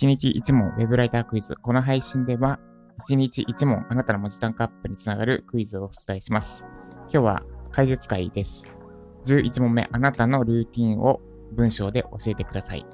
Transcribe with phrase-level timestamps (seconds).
[0.00, 1.56] 1日1問ウェブライタークイズ。
[1.56, 2.60] この配信では、
[3.08, 6.68] 1日1問あなたの文字単価アップにつながるクイズをお伝えします。
[7.02, 8.72] 今日は解説会です。
[9.24, 11.20] 11問目、あなたのルーティンを
[11.52, 12.86] 文章で教えてください。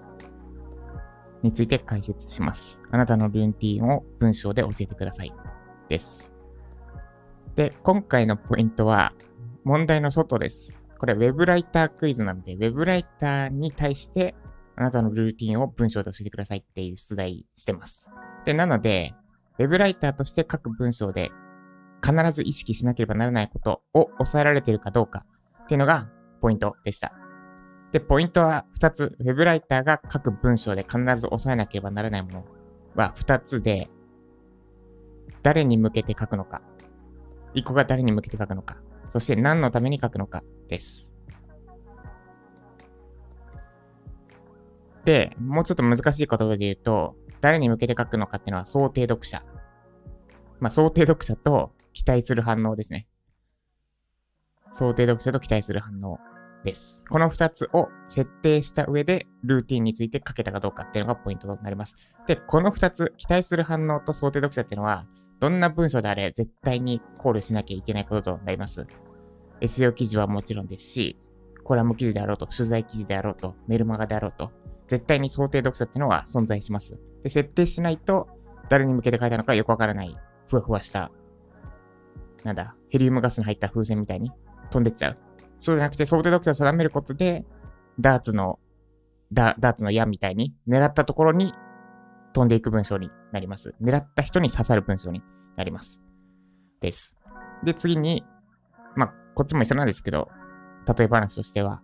[1.43, 2.81] について解説します。
[2.91, 5.35] あなたのルーティンを文章で教えてください。
[5.91, 6.33] です。
[7.55, 9.13] で、今回のポイントは、
[9.65, 10.84] 問題の外です。
[11.05, 14.35] これ、ウェブライタークイズなんで、ウェブライターに対して
[14.75, 18.09] あなたのルーティンを文章で教えてくださいっていう出題してます。
[18.47, 19.13] で、なので、
[19.59, 21.31] ウェブライターとして書く文章で
[22.03, 25.27] 必ず意識しなければならないことを抑えられているかどうか
[25.65, 26.09] っていうのが
[26.41, 27.13] ポイントでした。
[27.93, 29.15] で、ポイントは2つ。
[29.21, 32.47] ウェブライターが書く文章で必ず抑えなければならないもの
[32.95, 33.91] は2つで、
[35.43, 36.63] 誰に向けて書くのか。
[37.55, 38.79] 1個が誰に向けて書くのか。
[39.09, 40.43] そして何のために書くのか
[40.75, 41.13] です。
[45.05, 49.45] で、もうちょっと難しい言葉で言うと、誰に向けて書くのかっていうのは想定読者。
[50.61, 53.07] まあ、想定読者と期待する反応ですね。
[54.73, 56.19] 想定読者と期待する反応
[56.65, 57.05] です。
[57.09, 61.95] この2つを設定した上で、ルーティンについて書けたかどうかっていうのがポイントとなります。
[62.27, 65.07] で、この2つ、期待する反応と想定読者っていうのは、
[65.39, 68.87] どんな文章であれ絶対に考慮しなきゃいけないこととなります。
[69.65, 71.19] SEO 記事はもちろんですし、
[71.63, 74.51] コラム記事であろうと、取材記事であろうと、メルマガであろうと、
[74.87, 76.99] 絶対に想定読者っていうのは存在します。
[77.23, 78.29] で、設定しないと、
[78.69, 81.11] 誰に向けて書いたのかよくわからない、ふわふわした、
[82.45, 84.31] なんだ、ヘリウムガスに入った風船みたいに
[84.71, 85.19] 飛んでっちゃう。
[85.61, 87.45] そうじゃなくて、想定読者を定めることで、
[87.99, 88.59] ダーツの、
[89.33, 91.55] ダダーツの矢みたいに、狙ったところに
[92.35, 93.75] 飛んでいく文章になります。
[93.81, 95.23] 狙った人に刺さる文章に
[95.57, 96.03] なります。
[96.81, 97.17] です。
[97.65, 98.25] で、次に、
[99.35, 100.29] こっちも一緒なんですけど、
[100.97, 101.83] 例え話としては、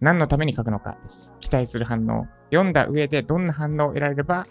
[0.00, 1.34] 何のために書くのかです。
[1.40, 2.26] 期待する反応。
[2.50, 4.46] 読んだ上でどんな反応を得られれば、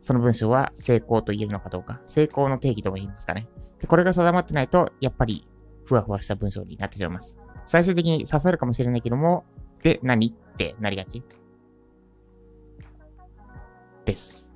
[0.00, 2.00] その文章は成功と言えるのかどうか。
[2.06, 3.48] 成功の定義とも言いますかね。
[3.80, 5.48] で、これが定まってないと、やっぱり、
[5.84, 7.36] ふわふわした文章になってしまいます。
[7.64, 9.44] 最終的に刺さるかもしれないけども、
[9.82, 11.24] で、何ってなりがち。
[14.04, 14.52] です。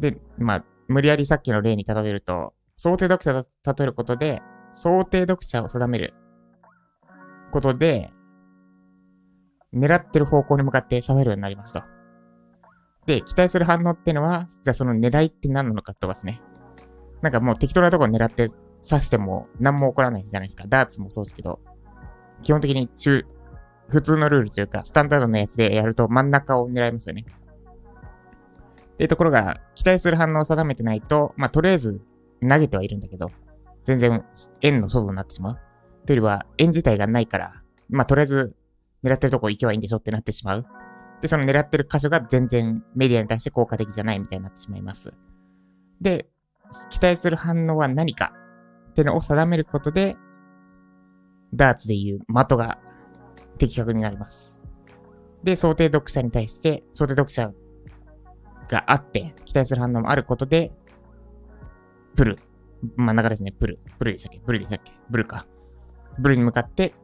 [0.00, 4.42] で、まあ、無理やりさっきの例に例えると、想定読者と例えることで、
[4.74, 6.14] 想定読者を定める
[7.52, 8.10] ことで、
[9.72, 11.82] 狙ってる方向に向かって刺さるようになりますと。
[13.06, 16.40] で、期待する反応っていうのは、じゃあその狙いって何なのかとかですね。
[17.22, 18.48] なんかもう適当なところ狙って
[18.86, 20.64] 刺しても何も起こらないじゃないですか。
[20.66, 21.60] ダーツもそうですけど、
[22.42, 23.24] 基本的に中、
[23.88, 27.24] 普通のルールというか、スタンダードのやつでやると真ん中を狙いますよね。
[28.94, 32.00] っていうところが、期待する反応を定めてないと、まあ、とりあえず
[32.40, 33.30] 投げてはいるんだけど、
[33.84, 34.24] 全然
[34.62, 35.58] 円の外になってしまう。
[36.06, 38.54] というよりは、円自体がないから、まあ、とりあえず
[39.02, 40.66] 狙ってるとこ行けばいいんでしょってなってしまう。
[41.20, 45.12] で、その狙ってる箇所が全然メディアに対して効果的じゃないみたいになってしまいます。
[46.00, 46.28] で、
[46.90, 48.32] 期待する反応は何か
[48.90, 50.16] ってのを定めることで、
[51.54, 52.78] ダーツでいう的が
[53.58, 54.58] 的確になります。
[55.42, 57.52] で、想定読者に対して、想定読者
[58.68, 60.72] があって、期待する反応もあることで、
[62.16, 62.38] プル。
[62.96, 63.78] 真ん中ですね、プル。
[63.98, 64.38] プルでしたっけ？
[64.40, 64.92] プルでしたっけ？
[65.10, 65.46] ブルか。
[66.18, 66.94] ブルに向かって、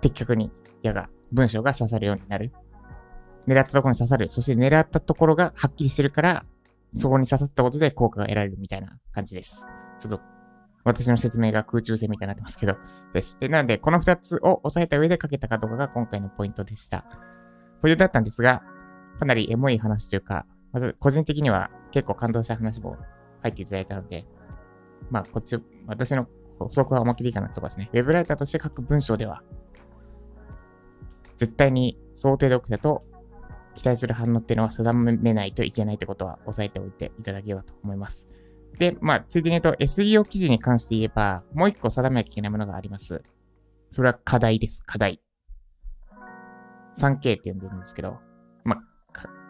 [0.00, 0.50] 的確に
[0.82, 2.52] 矢が文章が刺さるようになる。
[3.46, 4.28] 狙ったところに刺さる。
[4.30, 6.44] そして狙ったところがはっきりしてるから、
[6.90, 9.66] そこに刺さったことで効果が得られるみたいな感じです。
[9.98, 10.20] ちょっと、
[10.84, 12.76] 私の説明が空中戦みたいになってますけど、
[13.14, 13.38] です。
[13.40, 17.04] でなので、この2つを押さえた上で書けたかどうかが今回のポイントでした。
[17.80, 18.62] ポイントだったんですが、
[19.18, 22.96] かなりエモい話というか、まず個人的には結構感動した話も
[23.42, 24.26] 入っていただいたので、
[25.10, 26.26] まあ、こっち、私の
[26.58, 27.90] 補足は思いっきりいいかなとこですね。
[27.92, 29.42] ウェブライターとして書く文章では、
[31.36, 33.04] 絶対に想定読者と
[33.74, 38.28] 期待する反応っていうのは定めないといけないってことは押さえておいていただければと思います。
[38.78, 43.22] で、まあ、ついでに言うと SEO 記事に関して言えば、もう一個定めなきゃいけないものがあります。
[43.90, 45.20] それは課題です、課題。
[46.96, 48.18] 3K って呼んでるんですけど、
[48.64, 48.82] まあ、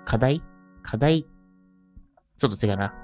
[0.05, 0.43] 課題？
[0.82, 1.25] 課題？
[1.25, 2.94] ちょっと違うな。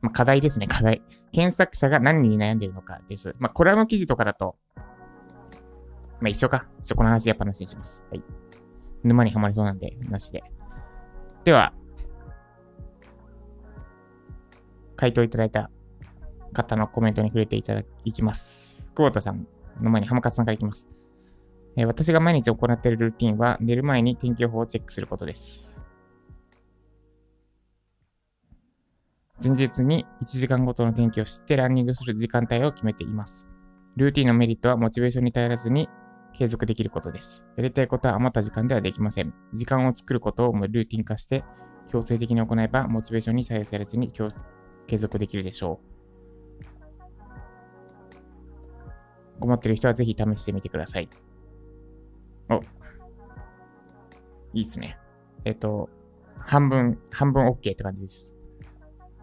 [0.00, 1.02] まあ、課題ですね、課題。
[1.32, 3.34] 検索者が何に悩んでいるのかです。
[3.38, 4.56] まあ、コラム記事とかだと、
[6.20, 6.66] まあ一緒か。
[6.80, 8.04] ちょこの話やっぱなしにします。
[8.10, 8.22] はい。
[9.02, 10.42] 沼にはまりそうなんで、なしで。
[11.44, 11.72] では、
[14.96, 15.70] 回答いただいた
[16.52, 17.82] 方のコメントに触れていただ
[18.12, 18.86] きます。
[18.94, 19.46] 久保田さん
[19.80, 20.90] の前に浜勝さんからいきます。
[21.76, 25.79] えー、私が毎日行っているルーティンは寝る前に天気予報をチェックすることです。
[29.42, 33.48] 前日に1時間ごとの天気を知ってランニングする時間帯を決めています。
[33.96, 35.88] ルーティンのメリットはモチベーションに頼らずに
[36.34, 37.46] 継続できることです。
[37.56, 39.32] やりたいことは余った時間ではできません。
[39.54, 41.42] 時間を作ることをルーティン化して、
[41.88, 44.12] 強制的に行えば、モチベーションに左右されずに
[44.86, 45.80] 継続できるでしょ
[49.38, 49.40] う。
[49.40, 51.08] 困ってる人はぜひ試してみてください。
[52.50, 52.56] お。
[54.52, 54.98] いいっすね。
[55.46, 55.88] えっと、
[56.36, 58.36] 半分、半分 OK って感じです。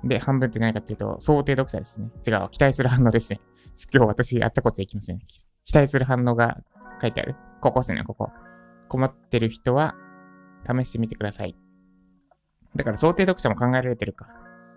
[0.03, 2.09] で、半分って何かっていうと、想定読者ですね。
[2.27, 3.41] 違う、期待する反応ですね。
[3.93, 5.19] 今日私、あっちゃこっちゃ行きますね。
[5.63, 6.61] 期待する反応が
[7.01, 7.35] 書いてある。
[7.61, 8.31] ここですね、ここ。
[8.89, 9.95] 困ってる人は、
[10.65, 11.55] 試してみてください。
[12.75, 14.27] だから想定読者も考えられてるか。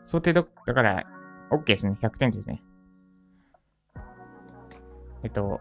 [0.05, 1.05] 想定読、だから、
[1.51, 1.99] OK ですね。
[2.01, 2.63] 100点ですね。
[5.23, 5.61] えっと、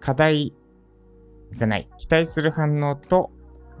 [0.00, 0.54] 課題
[1.52, 1.88] じゃない。
[1.98, 3.30] 期待する反応と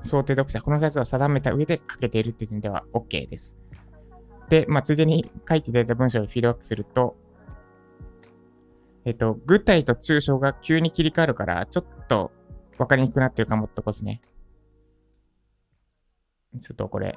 [0.02, 3.58] 想定読者、この2つを定めた上で書けているっていう点では OK です。
[4.52, 7.16] で、まあ、ついでに書いていただいた文章をフィードバックすると、
[9.06, 12.30] えっと、具体と抽象が急に切り替わるから、ちょっと
[12.76, 14.20] わかりにくくなってるかもってことですね。
[16.60, 17.16] ちょっとこれ、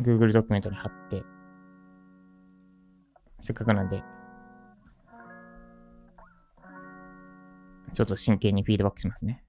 [0.00, 1.24] Google ドキュメントに貼って、
[3.40, 4.04] せっかくなんで、
[7.92, 9.42] ちょっと真剣にフィードバックしますね。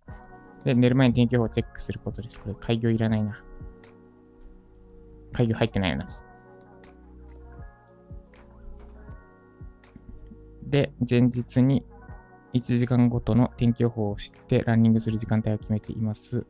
[0.65, 2.39] で、寝る前に天気予報をチェックすることです。
[2.39, 3.43] これ、開業いらないな。
[5.33, 6.25] 開業入ってないようなです。
[10.63, 11.83] で、前日に
[12.53, 16.45] 1時間ごとの天気予報を知ってランニングする時間帯を決めています。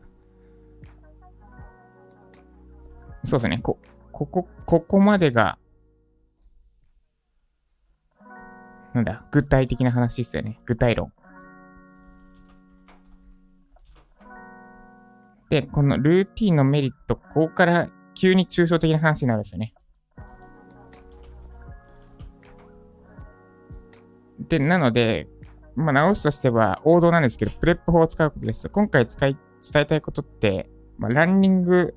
[3.25, 3.59] そうですね。
[3.59, 3.79] こ、
[4.11, 5.57] ここ、ここまでが、
[8.93, 10.59] なんだ、具体的な話ですよね。
[10.65, 11.11] 具体論。
[15.49, 17.89] で、このルーティンのメリット、ここから
[18.23, 19.73] 急に抽象的な話になるんですよね。
[24.39, 25.27] で、なので、
[25.75, 28.69] まあ、直しとしては王道なんですけど、プレップ法を使うことです。
[28.69, 29.37] 今回使い、
[29.73, 31.95] 伝えたいことって、まあ、ランニング、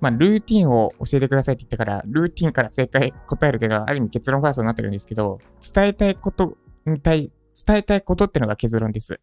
[0.00, 5.40] まあ、ルーティンを教えてくださいって言ったから、ルーティンから正解答えるというのは、ある意味結論ファーストになってるんですけど、
[5.74, 6.56] 伝えたいこと
[6.86, 7.30] に対、
[7.66, 9.20] 伝えたいことっていうのが結論です。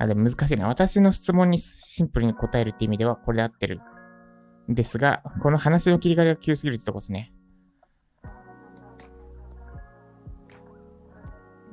[0.00, 0.66] あ、でも難しいな。
[0.66, 3.80] 私の質問にシンプルに答えるって意味では、これで合ってる
[4.66, 7.34] ですが、この話の切り替えが急すぎるってとこですね。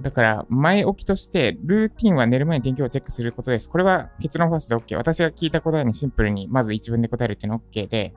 [0.01, 3.69] だから、前置きとして、ルーティンは寝る前に天気をチェックすることです。
[3.69, 4.97] これは結論ファーストで OK。
[4.97, 8.13] 私が聞いた答えにシンプルに、まず一文で答えるっていうのは OK で、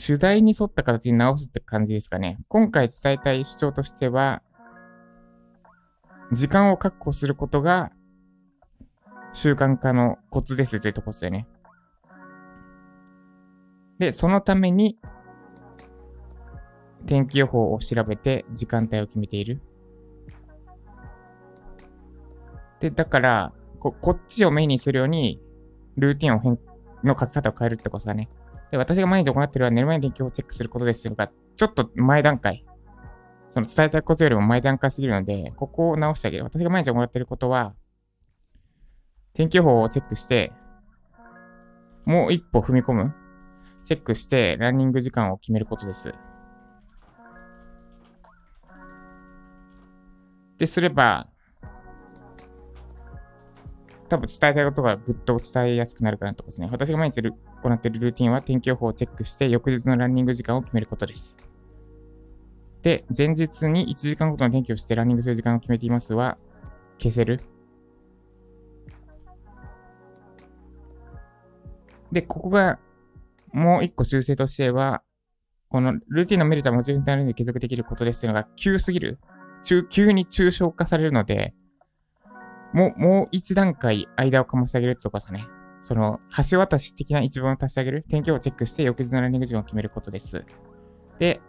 [0.00, 2.38] 主題に沿った形に直すって感じですかね。
[2.48, 4.40] 今回伝えたい主張としては、
[6.32, 7.92] 時間を確保することが
[9.34, 11.46] 習慣化のコツですってとこですよね。
[13.98, 14.98] で、そのために
[17.04, 19.60] 天気予報を調べて時間帯を決めている。
[22.80, 25.42] で、だから、ここっちをメインにするように、
[25.98, 26.58] ルーティンを変
[27.04, 28.30] の書き方を変えるってことですかね。
[28.70, 32.64] で、私が毎日行っているのは寝る前に天気予報をチェックすることですが、ちょっと前段階。
[33.50, 36.44] その伝えたいことよりも前段階すぎるので、ここを直してあげる。
[36.44, 37.74] 私が毎日行っていることは、
[39.34, 40.52] 天気予報をチェックして、
[42.04, 43.14] もう一歩踏み込む。
[43.82, 46.14] チェックして、ランニング時間を決めることです。
[50.58, 51.28] で、すれば、
[54.10, 56.68] 多分伝えたいことがぐっと伝えやすくなるかなとかですね。
[56.70, 61.36] 私が毎日行っているルーティンは天気予報をチェックして翌日のランニング時間を決めることです。
[62.82, 66.38] で、前日に1時間ごとの天気をしてランニングする時間を決めていますは、
[66.98, 67.40] 消せる。
[72.10, 72.80] で、ここが
[73.52, 75.02] もう一個修正としては、
[75.68, 79.20] このルーティンのメリットはモチベーションタイムで継続できることですっていうのが急すぎる。
[79.90, 81.54] 急に抽象化されるので、
[82.72, 85.46] もう、もう一段階間をかましてあげるってとこですかね。
[85.82, 88.04] その、橋渡し的な一文を足してあげる。
[88.08, 90.44] 天気をチェックして翌日のランニング時間を決めることです。
[91.18, 91.40] で、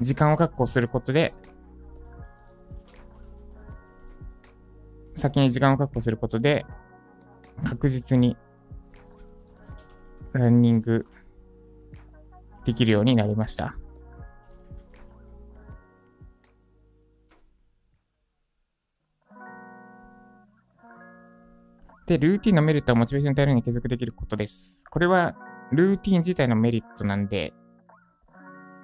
[0.00, 1.34] 時間を確保することで、
[5.14, 6.66] 先に時間を確保することで、
[7.64, 8.36] 確実に
[10.32, 11.06] ランニング
[12.64, 13.76] できるようになりました。
[22.06, 24.84] で、ルーティンのメリットはモチベーションに頼るに継続できることです。
[24.90, 25.34] これは、
[25.72, 27.52] ルーティン自体のメリットなんで、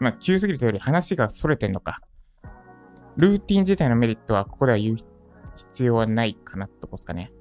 [0.01, 2.01] まあ、急すぎるというより話が逸れてんのか。
[3.17, 4.97] ルーティン自体のメリットはここでは言う
[5.55, 7.33] 必要はないかなってことですかね。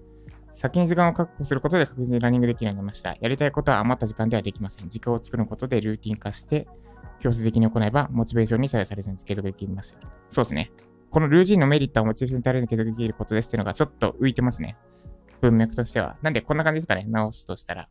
[0.52, 3.16] 先に時間を確保することで確実にランニングできるようになりました。
[3.20, 4.90] やりたいことは余った時間ではできません。
[4.90, 6.68] 時間を作ることでルーティン化して、
[7.20, 9.98] 強制的に行えば、モチベーションに左右されずに継続できます。
[10.30, 10.72] そうですね。
[11.10, 14.78] このルーティンのメリットはモチベーションに足りに継続できることですっていうのがちょっと浮いてますね。
[15.42, 16.18] 文脈としては。
[16.22, 17.06] なんでこんな感じですかね。
[17.08, 17.90] 直すとしたら。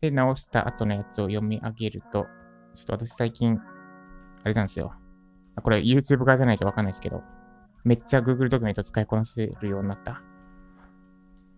[0.00, 2.26] で、直した後のやつを読み上げると、
[2.74, 3.58] ちょっと私最近、
[4.44, 4.94] あれなんですよ。
[5.62, 7.22] これ YouTube 側じゃないとわかんないですけど、
[7.84, 10.22] めっちゃ Google ドキュメント使いこなせるようになった。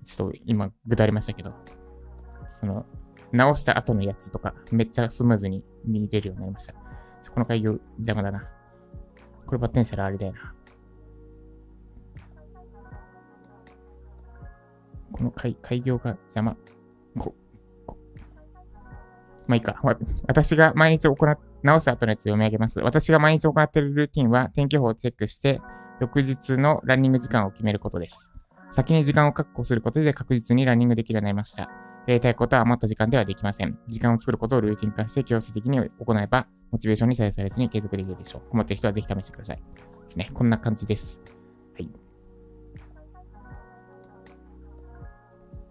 [0.04, 1.52] ちょっと今、ぐだりましたけど、
[2.48, 2.86] その、
[3.32, 6.72] 直した後のやつとか、めっちゃスムーズに見れるようになりました。
[6.72, 8.48] この開業邪魔だな。
[9.46, 10.54] これバッテンしたらあれだよな。
[15.12, 16.56] この開開業が邪魔。
[17.18, 17.34] こ、
[17.86, 17.98] こ。
[19.46, 19.80] まあいいか。
[20.26, 22.80] 私が毎日行っ、直した後のやつ読み上げます。
[22.80, 25.60] 私が毎日行っているルーティンは天気予報をチェックして、
[26.00, 28.30] 翌日のランニング時間を決めることです。
[28.72, 31.62] 先に時間を確保することで確実にランニングできるようになりました。
[32.06, 33.78] やりたいことは余った時間ではできません。
[33.88, 38.42] 時間を作ることをルーティン化して強制的に行えば、モチベーションに左右されずに継続できるでしょう。
[38.52, 39.56] 思っている人はぜひ試してください。
[39.56, 39.62] で
[40.08, 40.30] すね。
[40.32, 41.20] こんな感じです。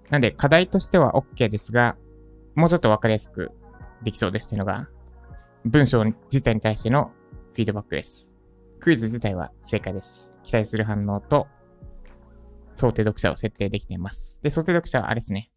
[0.09, 1.95] なんで、課題としては OK ですが、
[2.55, 3.51] もうちょっとわかりやすく
[4.03, 4.87] できそうですっていうのが、
[5.65, 7.11] 文章自体に対しての
[7.53, 8.35] フィードバックです。
[8.79, 10.33] クイズ自体は正解です。
[10.43, 11.47] 期待する反応と
[12.75, 14.39] 想定読者を設定できています。
[14.41, 15.51] で、想定読者はあれですね。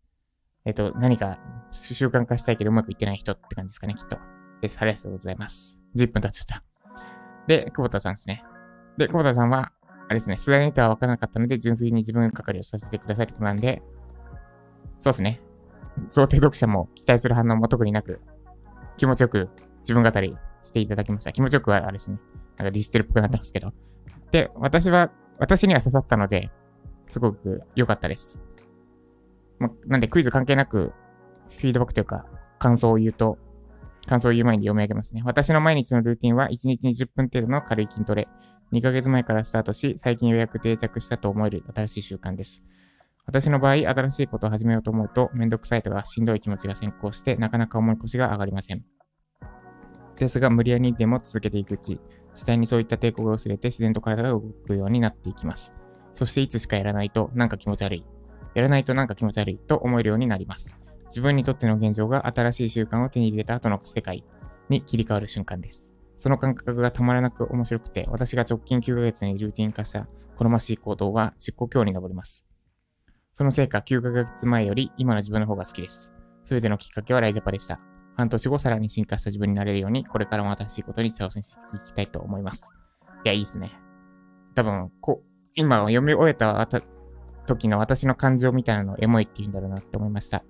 [0.64, 1.38] えっ、と、何か
[1.70, 4.18] 習慣化したいけどうまくいってない人って感じですかね、きっと。
[4.60, 4.78] です。
[4.80, 5.82] ありがとうございます。
[5.96, 6.64] 10分経っちゃった。
[7.46, 8.44] で、久保田さんですね。
[8.96, 9.72] で、久保田さんは、
[10.08, 13.82] あれですね、素材にとは分からなかったので、純粋に自分係をさせてくださいってことなんで、
[15.02, 15.40] そうですね。
[16.10, 18.20] 想定読者も期待する反応も特になく、
[18.96, 21.32] 気持ちよく自分語りしていただきました。
[21.32, 22.18] 気持ちよくはあれですね。
[22.56, 23.72] なんかディステルっぽくなってますけど。
[24.30, 26.52] で、私は、私には刺さったので、
[27.08, 28.44] すごく良かったです。
[29.58, 30.92] ま、なんでクイズ関係なく、
[31.50, 32.24] フィードバックというか、
[32.60, 33.38] 感想を言うと、
[34.06, 35.22] 感想を言う前に読み上げますね。
[35.24, 38.28] 私の毎日のルーティンは1日20分程度の軽い筋トレ。
[38.72, 42.62] 2ヶ月前からスタートし、最近ようやく定着したと思える新しい習慣です。
[43.26, 48.84] 私の場合、新しいことを始めようと思うと、めんどくさいとかしんどい気持ちが先行して、なかなか重い腰が上がりません。
[50.16, 52.00] ですが、無理やりでも続けていくうち、
[52.34, 55.74] 次第にそういった抵抗が薄れて自然と体が動くようになっていきます。
[56.14, 58.06] そしていつしかやらないとなんか気持ち悪い。
[58.54, 60.78] やらないとなんか気持ち悪いと思えるようになります。
[61.06, 64.24] 自分にとっての現状が新しい習慣を手に入れた後の世界
[64.68, 65.94] に切り替わる瞬間です。
[66.16, 72.46] その感覚がたまらなく面白くて、私が直近9ヶ月にルーティン化した好ましい行動は実行強に上ります。
[73.34, 76.14] そのせいか9ヶ月前より今の自分の方が好きです。
[76.44, 77.80] すべてのきっかけはライジャパでした。
[78.16, 82.70] 半年後さらに進化した自分になれるように、これからも新しいことに挑戦していきたいと思います。
[83.24, 83.72] いや、いいっすね。
[84.54, 86.68] 多分、こう、今読み終えた
[87.46, 90.44] 時の私の感情みたいなのをエモいって言うんだろうなって思いました。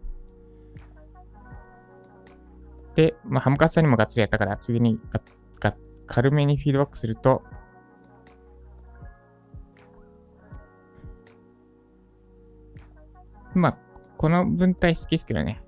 [2.97, 5.21] で、まあ、ハムカツさんにもがっつりやったから、次にが
[5.61, 7.45] が軽めにフィードバックすると、
[13.54, 13.78] まあ、
[14.16, 15.62] この文体好きですけどね。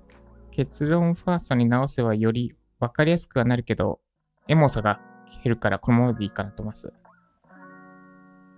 [0.51, 3.99] 結論ファーストに直せばより分かりやすくはなるけど、
[4.47, 4.99] エモさが
[5.43, 6.93] 減るからこのままでいいかなと思います。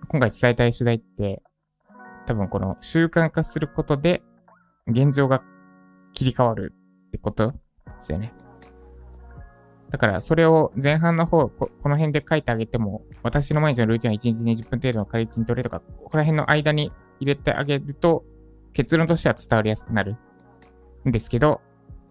[0.08, 1.42] 今回伝えたい主題って、
[2.26, 4.22] 多分この習慣化することで、
[4.86, 5.42] 現状が
[6.12, 6.72] 切り替わる
[7.08, 7.58] ってことで
[7.98, 8.32] すよね。
[9.90, 18.24] だからそれを前半の方こ、この辺で書いてあげても、私の毎日のルーティンは1日20分程度の軽い筋トレとか、ここら辺の間に入れてあげると、
[18.78, 20.16] 結論としては伝わりやすくなる
[21.04, 21.60] んですけど、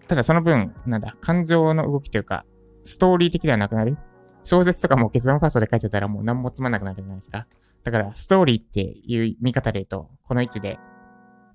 [0.10, 2.44] ただその分、なんだ、感情の動きというか、
[2.84, 3.98] ストーリー的ではなくなる。
[4.44, 7.48] 小説とかも結論ファーストで書いてたらもう何もつまんなくなるじゃないですか。
[7.86, 10.78] だから、ストーリーっていう見方で言うと、この位置で、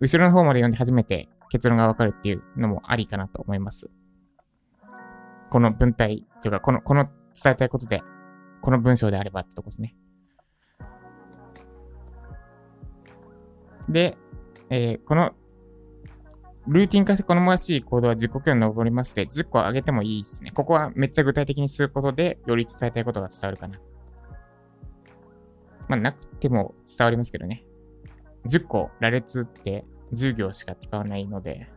[0.01, 3.91] 後ろの方まで読んで初めて結論がわかるっていうのもありかなと思います。
[5.51, 8.03] この文体、というか、この、この伝えたいことで、
[8.63, 9.95] この文章であればってとこですね。
[13.91, 14.17] で、
[14.75, 15.35] えー、この、
[16.67, 20.51] ルーティン化して好ましい行動は自己共に上りまして、10個上げてもいいですね。
[20.51, 23.79] ここはめっちゃ具体的にすることで、より伝えたいことが伝わるかな。
[25.89, 27.67] まあ、なくても伝わりますけどね。
[28.47, 31.69] 10個、羅列って10行しか使わないので、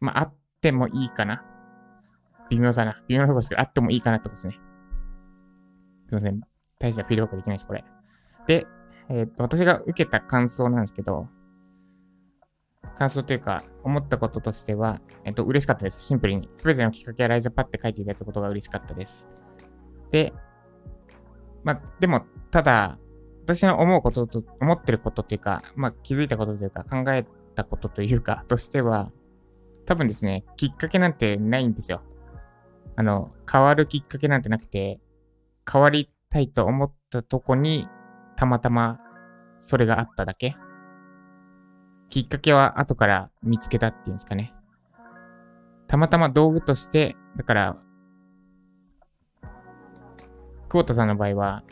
[0.00, 1.44] まあ、あってもいいかな。
[2.48, 3.02] 微妙だな。
[3.06, 4.58] 微妙なとこですけど、あってもいいかなってことですね。
[6.06, 6.40] すいません。
[6.78, 7.84] 大したフィードバックできないです、これ。
[8.46, 8.66] で、
[9.08, 11.28] えっ、と、私が受けた感想なんですけど、
[12.98, 16.04] 感想というか、思ったこととしては、えっ、と、嬉しかったです。
[16.04, 16.48] シンプルに。
[16.56, 19.28] すべてのきっかけはライジャパって書いていただいたことが嬉しかったです。
[20.10, 20.32] で、
[21.62, 22.98] まあ、でも、ただ、
[23.44, 29.12] 私の思うことと、思ってることというか、まあ、気づいたことというか、考えたことというか、 としては、
[29.84, 32.02] 多分ですね、きっかけなんてないんですよ。
[32.96, 35.00] あの、変わるきっかけなんてなくて、
[35.70, 37.88] 変わりたいと思ったとこに、
[38.36, 39.00] たまたま
[39.60, 40.56] それがあっただけ？
[42.08, 44.54] きっかけは後から見つけたっていうんですかね。
[45.88, 47.76] たまたま道具として、だから、
[50.68, 51.62] 久保田さんの場合は、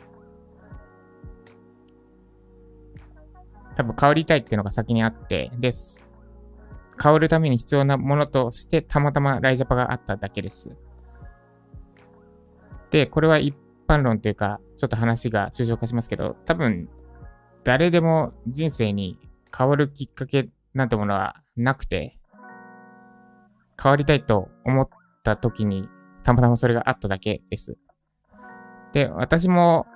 [3.77, 6.11] 多分変わりたいっていうのが先にあってです。
[7.03, 10.77] 変わるために必要なものとしてたまたまライジャパがあっただけです。
[12.91, 13.53] で、これは一
[13.87, 16.89] 般論というか、ちょっと話が抽象化しますけど、多分、
[17.65, 19.19] 誰でも人生に
[19.57, 22.19] 変わるきっかけなんてものはなくて、
[23.81, 24.89] 変わりたいと思っ
[25.23, 25.89] た時に、
[26.23, 27.77] たまたまそれがあっただけです。
[28.93, 29.87] で、私も、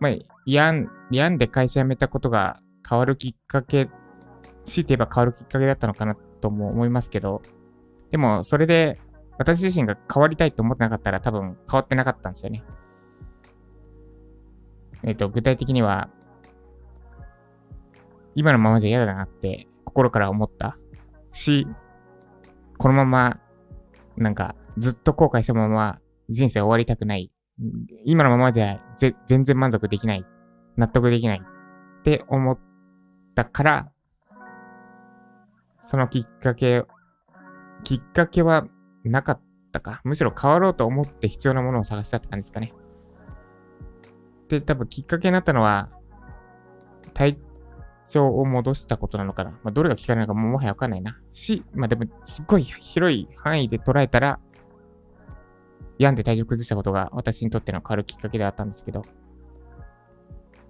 [0.00, 0.12] まあ、
[0.46, 3.88] 病ん、病んで会社辞めたことが変わるきっかけ、
[4.64, 7.42] 強いて言えば変わるきっかけだったのかなとも思いますけど、
[8.10, 9.00] でも、それで
[9.38, 12.62] 私自身が変わりたいと思ってなかったら多分変わってなかったんですよね。
[15.04, 16.08] えっ、ー、と、具体的には、
[18.34, 20.78] 今のままじゃ嫌だなって心から思った
[21.32, 21.66] し、
[22.78, 23.40] このまま、
[24.16, 27.30] なんか、ずっと後悔したまま人生終わりたくない。
[28.04, 28.80] 今のままでは
[29.26, 30.24] 全然満足できない。
[30.76, 31.42] 納得できない。
[31.42, 32.58] って思っ
[33.34, 33.92] たから、
[35.80, 36.84] そのきっかけ、
[37.84, 38.66] きっかけは
[39.04, 39.42] なかっ
[39.72, 40.00] たか。
[40.04, 42.72] むしろ変わろうと思って必要なものを探したって感じですかね。
[44.52, 45.88] で、多分きっかけになったのは、
[47.14, 47.38] 体
[48.06, 49.52] 調を戻したことなのかな。
[49.62, 51.18] まあ、どれが聞かないのかももはやわかんないな。
[51.32, 54.40] し、まあでも、すっごい広い範囲で捉えたら、
[55.98, 59.02] 病んで体調崩したことが私にとっての変わるきっかけであったんですけど。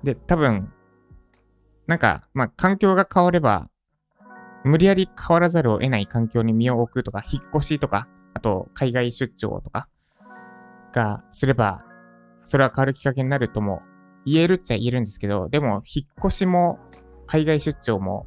[0.04, 0.72] で、多分、
[1.88, 3.66] なんか、まあ、環境が変われば、
[4.62, 9.88] 無理やり変わらざるを得ない環境に身を置くとか、引っ越しとか、あと、海外出張とか、
[10.92, 11.82] がすれば、
[12.44, 13.82] それは変わるきっかけになるとも
[14.24, 16.78] 言えるっちゃ言えるんですけど、でも、引っ越しも、
[17.26, 18.26] 海外出張も、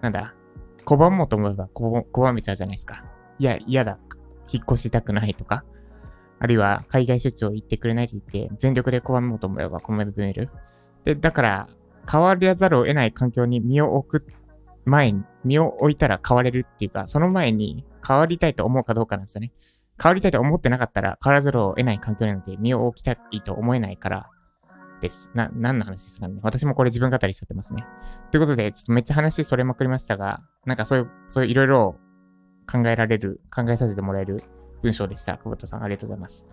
[0.00, 0.34] なんだ、
[0.84, 3.04] 拒もうと思えば拒めちゃうじゃないですか。
[3.38, 3.98] いや、嫌だ。
[4.52, 5.64] 引っ越したくないとか。
[6.40, 10.50] あるいは、海外出張行ってくれないと言って、全力で拒もうと思えば拒める。
[11.04, 11.68] で、だから、
[12.10, 14.32] 変わらざるを得ない環境に身を置く
[14.84, 19.52] 前に、身を置いたら変われるっていうか、その前に変わりたいと思うかどうかなんですよね。
[20.00, 24.30] 変わりたいと思ってなかったら変わらざるを得ない環境なんて身を置きたいと思えないから
[25.00, 25.30] です。
[25.34, 26.38] な、何の話ですかね。
[26.42, 27.84] 私もこれ自分語りしちゃってますね。
[28.30, 31.96] ということで、ちょっとめっちゃ話それまくりましたが、なんかそういう、そういういろいろ
[32.70, 34.42] 考えられる、考えさせてもらえる
[34.82, 35.38] 文章でした。
[35.38, 36.46] 久保田さん、ありがとうございます。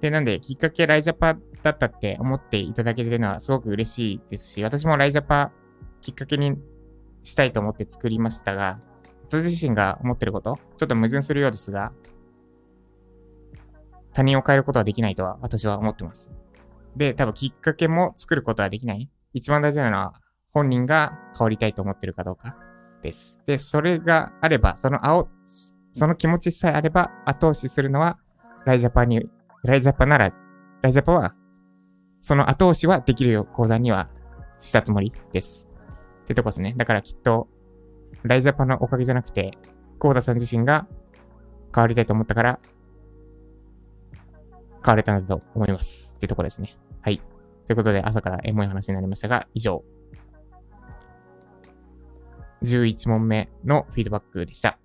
[0.00, 5.50] で、なんで、きっかけライジャパだったって思っていただけてるのはすごく嬉しいですし、私もライジャパ
[6.00, 6.54] きっかけに
[7.22, 8.80] したいと思って作りましたが、
[9.28, 11.92] 私自身が思ってること、ちょっと矛盾するようですが、
[14.14, 16.32] 他人を変えることはできないとは私は思ってます。
[16.96, 19.10] で、多分きっかけも作ることはできない。
[19.32, 20.14] 一番大事なのは
[20.52, 22.56] 本人が変わりたいと思ってるかどうか
[23.02, 23.38] です。
[23.46, 25.28] で、それがあれば、その青、
[25.92, 28.18] その気持ちさえあれば後押しするのは
[28.64, 29.28] ライジャパに、
[29.64, 30.32] ライジャパなら、
[30.80, 31.34] ライジャパは
[32.24, 34.08] その後押しはできるよ講座には
[34.58, 35.68] したつもりです。
[36.22, 36.72] ってとこですね。
[36.74, 37.48] だからきっと、
[38.22, 39.58] ライジャパのおかげじゃなくて、
[39.98, 40.86] コーダさん自身が
[41.74, 42.58] 変わりたいと思ったから、
[44.84, 46.14] 買われたんだと思います。
[46.16, 46.76] っていうところですね。
[47.00, 47.22] はい。
[47.66, 49.82] ということで、朝からエモい話になりましたが、以上。
[52.62, 54.78] 11問目のフィードバックでした。